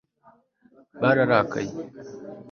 bararakaye 1.01 1.61